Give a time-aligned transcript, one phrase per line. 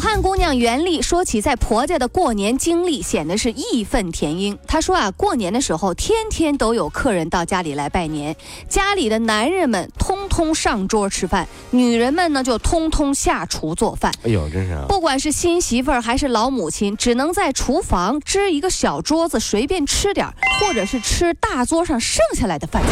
[0.00, 4.58] 武汉姑娘袁丽说起在婆家的过年经历，显得是义愤填膺。
[4.66, 8.34] 她说啊，过年的时候天天都有客人到家里来拜年，
[8.66, 14.10] 家里的男人们通通上桌吃饭，女人们呢就通通下厨做饭。
[14.24, 14.86] 哎呦，真是啊！
[14.88, 22.88] 不管是新媳妇儿还是老母亲，只能在厨房支一个小桌子，随便吃点儿，或者是吃大桌上剩下来的饭菜。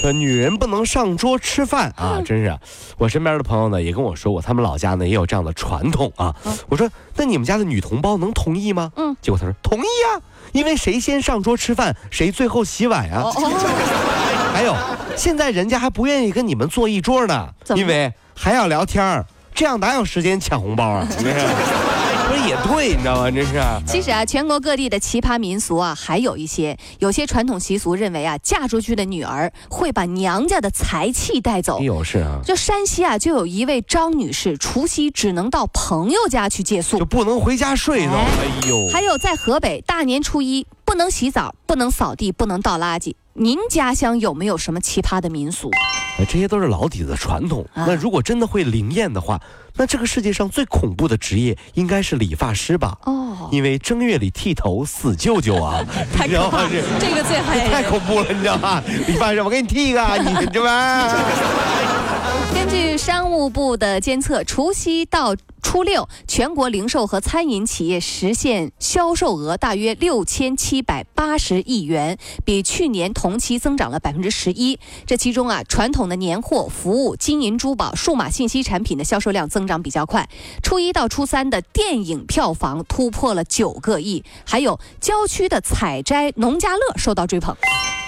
[0.00, 2.56] 说女人不能上桌吃饭啊，真是！
[2.98, 6.34] 我身边的朋友呢也跟我说过，他们老家呢也有这样的传统啊。
[6.68, 8.92] 我说，那你们家的女同胞能同意吗？
[8.96, 10.20] 嗯，结果他说同意啊，
[10.52, 13.24] 因为谁先上桌吃饭，谁最后洗碗呀。
[14.52, 14.74] 还有，
[15.16, 21.06] 现在人家还不愿意跟你们坐一桌呢，因为还要聊天儿，这样哪有时间抢红包啊？
[22.28, 23.30] 不是也对，你知道吗？
[23.30, 23.52] 这是。
[23.86, 26.76] 其实啊，全国各地的奇葩民俗啊，还有一些。
[26.98, 31.80] 有些传统习俗认为啊，嫁出去的女儿会把娘家的财气带走。
[31.80, 32.40] 有是啊。
[32.44, 38.12] 就山西啊，就有一位张女士，除夕只能到朋友家去借宿，就不能回家睡了。
[38.12, 38.88] 哎呦。
[38.88, 43.14] 还有在河北，大年初一不能洗澡，不能扫地，不能倒垃圾。
[43.38, 45.70] 您家乡有没有什么奇葩的民俗？
[46.18, 47.66] 哎，这些都是老底子传统。
[47.74, 49.38] 那如果真的会灵验的话，
[49.74, 52.96] 那这个世界上最恐怖的职业应该是理发师吧？
[53.04, 55.84] 哦，因为正月里剃头死舅舅啊，
[56.16, 58.82] 太可怕了这个最害 太恐怖了，你知道吗？
[59.06, 60.00] 理发师，我给你剃一个，
[60.40, 61.14] 你知道吗？
[62.54, 65.36] 根据商务部的监测，除夕到
[65.68, 74.78] 初六，全国零售和餐饮企业实现销售额大约六千七百八十亿元，比去年同期增长了百分之十一。
[75.06, 80.28] 这其中啊，传统的年货、服务、金银珠宝、数码信息产品的销售量增长比较快。
[80.62, 87.56] 初一到初三的电影票房突破了九个亿，还有郊区的采摘农家乐受到追捧。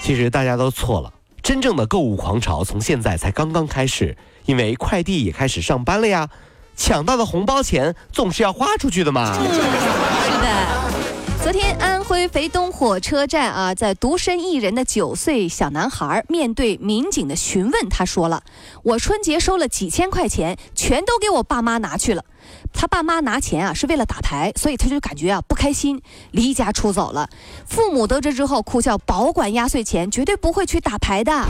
[0.05, 1.13] 其实大家都错了，
[1.43, 4.17] 真正的购物狂潮从现在才刚刚开始。
[4.47, 6.31] 因为快递也开始上班了呀，
[6.79, 9.35] 抢到的红包钱总是要花出去的嘛。
[9.35, 18.45] 是的，昨天安徽肥东火车站啊，在独身一人的九岁小男孩面对民警的询问，他说了
[18.85, 22.25] ：“我春节收了几千块钱，全都给我爸妈拿去了。
[22.73, 26.01] 他爸妈拿钱啊是为了打牌，所以他就感觉啊不开心，
[26.31, 27.29] 离家出走了。
[27.67, 31.45] 父母得知之后哭笑，保管压岁钱，绝对不会去打牌的。”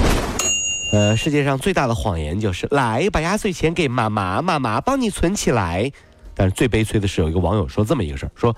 [0.91, 5.93] 呃，世界上最大的谎言就是来把压岁钱给妈妈，妈妈帮你存起来。
[6.35, 8.57] 但是最悲催的是，有一个网友说这么一个事儿：说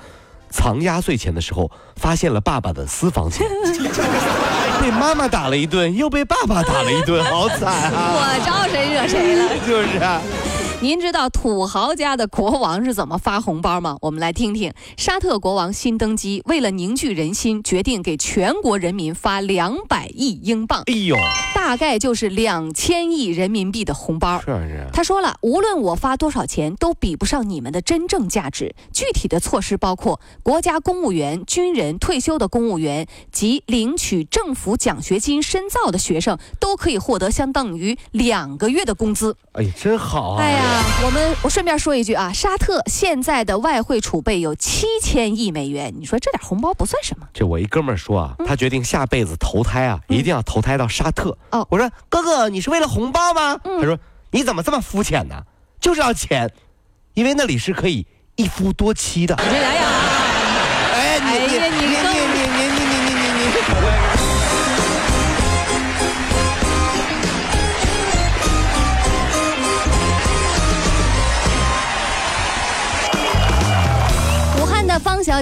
[0.49, 3.47] 藏压岁钱的时候，发现了爸爸的私房钱，
[4.81, 8.13] 被妈妈打了一顿，又被爸爸打了一顿，好惨啊！
[8.15, 9.49] 我招谁惹谁了？
[9.67, 10.21] 就是啊。
[10.83, 13.99] 您知道土豪家的国王是怎么发红包吗？
[14.01, 14.73] 我们来听听。
[14.97, 20.83] 沙特国王新登基，为了凝聚人心，决定给全国人民发两百亿英镑。
[20.87, 21.15] 哎呦，
[21.55, 24.41] 大概就是两千亿人民币的红包。
[24.41, 24.87] 是是。
[24.91, 28.75] 他说了，无论我发多少钱，都比不上你们的真正价值。
[28.91, 39.37] 具体的措施包括：国家公务员、军人、退休的公务员及领取政府奖学金深造的学生，都可以获得相当于两个月的工资。
[39.53, 40.43] 哎呀，真好啊！
[40.43, 40.70] 哎呀。
[41.03, 47.27] 我们我顺便说一句啊，沙特现在的外汇储备有七千亿美元，你说这点红包不算什么？
[47.33, 51.37] 这我一哥们儿说啊，他决定下辈子投胎啊，一定要投胎到沙特。
[51.51, 53.59] 哦，我说哥哥，你是为了红包吗？
[53.65, 53.99] 他说
[54.31, 55.43] 你怎么这么肤浅呢？
[55.81, 56.51] 就是要钱，
[57.15, 59.35] 因为那里是可以一夫多妻的。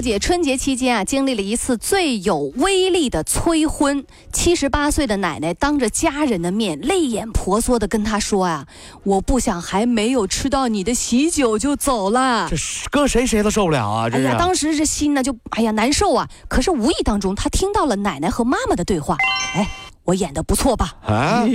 [0.01, 4.05] 姐春节期间啊，经历了一次最有威力的催婚。
[4.31, 8.67] 七十八岁的奶奶当着家人的面，泪眼婆娑的跟他说啊
[9.03, 12.55] ：“我不想还没有吃到你的喜酒就走了。”这
[12.89, 14.09] 搁谁谁都受不了啊！
[14.11, 16.27] 哎呀，当时这心呢就哎呀难受啊。
[16.47, 19.17] 可是无意当中，他听到了奶奶和妈妈的对话。
[19.55, 19.69] 哎，
[20.05, 20.95] 我演的不错吧？
[21.05, 21.45] 啊。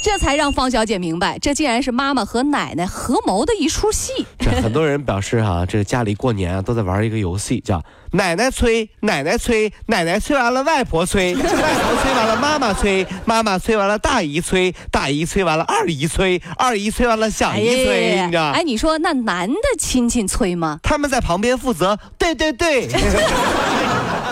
[0.00, 4.26] 这才让方小姐明白，这竟然是妈妈和奶奶合谋的一出戏。
[4.38, 18.50] 这很多人表示哈，这个家里过年啊都在玩一个游戏，叫奶奶催，奶奶催，奶奶催完了外婆催，外婆催完了妈妈催，妈妈催完了大姨催，大姨催完了二姨催，二姨催完了小姨催，你知道？
[18.50, 20.78] 哎，你说那男的亲戚催吗？
[20.82, 22.88] 他们在旁边负责，对对对。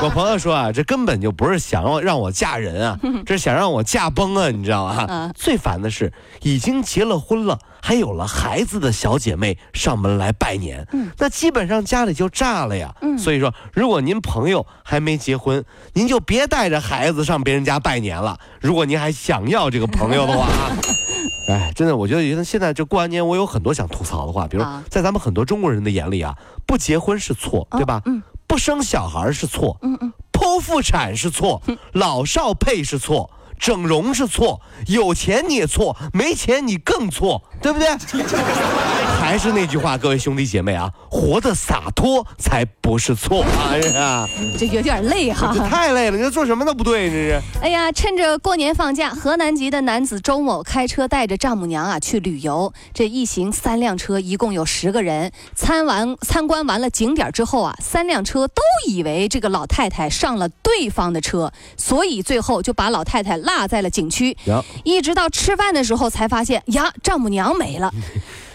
[0.03, 5.07] 我朋友说啊，这根本就不是想让让我嫁人啊， 这是想让我驾崩啊，你知道吗？
[5.09, 6.13] 嗯最烦的是
[6.43, 10.87] 已经结了婚了，还有了孩子的小姐妹上门来拜年，
[11.19, 12.95] 那基本上家里就炸了呀。
[13.19, 15.65] 所以说，如果您朋友还没结婚，
[15.95, 18.39] 您就别带着孩子上别人家拜年了。
[18.61, 20.77] 如果您还想要这个朋友的话啊。
[21.49, 28.03] 哎，真的，我觉得现在这过完年，我有很多想吐槽的话，比如啊在咱们很多中国人的眼里啊，不结婚是错，对吧？
[28.05, 28.21] 嗯
[28.57, 31.61] 不生小孩是错，嗯嗯，剖腹产是错，
[31.93, 37.87] 老少配是错，整容是错，有钱你也错，没钱你更错，对不对？
[39.27, 43.75] 还是那句话，各位兄弟姐妹啊，活得洒脱才不是错啊！
[43.75, 43.89] 这
[44.29, 45.61] 是，这有点累哈这。
[45.65, 47.41] 太累了，你这做什么都不对，这是。
[47.61, 52.73] 哎呀，趁着过年放假，河南籍的男子周某开车带着丈母娘啊去旅游。
[52.95, 55.33] 这一行三辆车，一共有十个人。
[55.57, 64.37] 参完参观完了景点之后啊，三辆车都以为这个老太太上了对方的车，所以最后就把老太太落在了景区。
[64.45, 67.93] 呀一直到吃饭的时候才发现呀，丈母娘没了。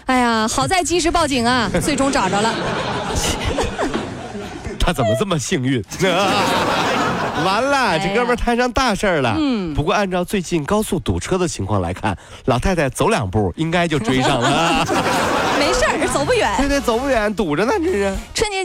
[0.06, 2.54] 哎呀，好在及时报警啊， 最终找着了。
[4.78, 5.82] 他怎么这么幸运？
[7.44, 9.34] 完了，这哥们摊上大事儿了。
[9.38, 14.84] 嗯，不过按照最近高速堵车的情况来看，老太太走两步应该就追上了。
[15.58, 16.52] 没事儿，走不远。
[16.58, 18.12] 对对，走不远，堵着呢，这是。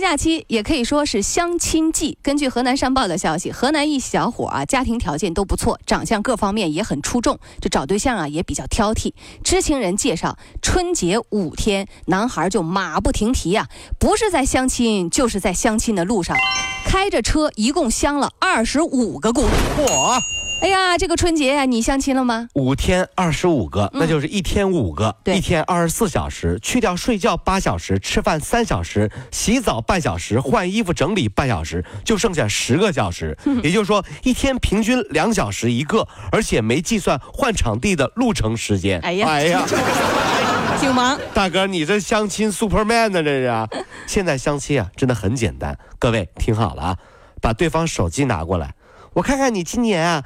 [0.09, 2.18] 假期也可以说是相亲季。
[2.21, 9.12] 根据河南商报的消息，河南一小伙啊，家庭条件都不错，长相各方面也很出众，这找对象啊也比较挑剔。
[9.44, 13.68] 知情人介绍，春节五天，男孩就马不停蹄呀、
[14.00, 16.38] 不是在相亲，就是在相亲的路上，
[16.86, 19.51] 开着车一共相了二十五个姑娘。
[19.77, 20.21] 嚯，
[20.59, 22.50] 哎呀，这个春节啊，你相亲了吗？
[22.54, 33.38] 五天二十五个，那就是一天五个，对一天二十四小时，去掉睡觉八小时，吃饭三小时，洗澡半小时，换衣服整理半小时，就剩下十个小时。
[33.63, 39.00] 也就是说，一天平均两小时一个，而且没计算换场地的路程时间。
[39.01, 39.63] 哎呀哎呀。
[40.80, 41.19] 挺忙。
[41.33, 43.24] 大哥，你这相亲 Superman 呢？
[43.24, 43.68] 这是啊！
[44.06, 45.77] 现在相亲啊，真的很简单。
[45.98, 46.98] 各位听好了啊，
[47.42, 48.75] 把对方手机拿过来，
[49.13, 50.24] 我看看你今年啊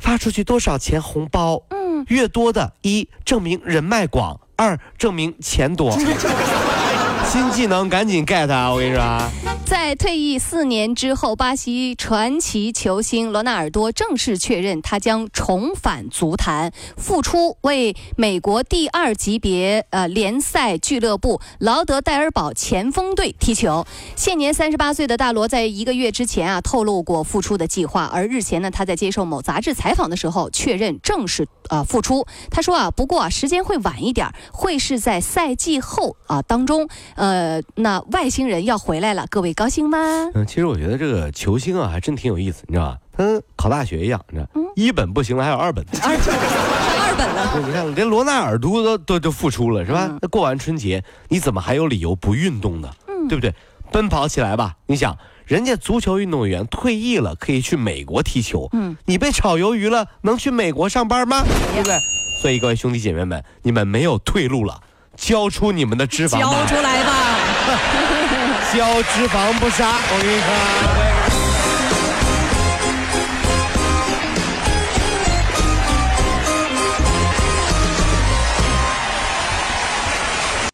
[0.00, 1.62] 发出去多少钱红包。
[1.68, 5.96] 嗯，越多的，一证明人脉广，二证明钱多。
[7.30, 8.72] 新技能赶紧 get 啊！
[8.72, 9.30] 我跟你说啊。
[9.70, 23.86] 在退役四年之后，巴西传奇球星罗纳尔多正式确认，他将重返足坛，复出为美国第二级别呃联赛俱乐部劳德代尔堡前锋队踢球。
[24.16, 32.26] 现年三十八岁的大罗，在一个月之前啊透露过复出的计划，而日前呢，他在接受某杂志采访的时候确认正式呃复出。
[32.50, 39.98] 他说啊，不过啊时间会晚一点，会是在赛季后啊当中，呃，那外星人要回来了，各位高兴吗？
[40.32, 42.98] 嗯，其实我觉得这个球星啊，还真挺有意思，你知道吧？
[43.14, 46.00] 他跟考大学一样，你知道，一本不行了，还有二本 呢。
[46.02, 47.66] 二本了。
[47.66, 50.06] 你看，连罗纳尔多都都都复出了，是吧？
[50.08, 52.88] 嗯那过完春节，你怎么还有理由不运动呢？
[53.28, 53.54] 对不对？
[53.92, 54.76] 奔跑起来吧！
[54.86, 55.14] 你想，
[55.44, 61.44] 人家足球运动员退役了，可以去美国踢球，嗯，你被炒鱿鱼了，能去美国上班吗？
[61.74, 61.98] 对不对？
[62.40, 64.80] 所以各位兄弟姐妹们，你们没有退路了，
[65.18, 68.38] 交出你们的脂肪吧，交出来吧！
[68.72, 69.84] 交脂肪不杀！
[70.12, 71.29] 我跟你说。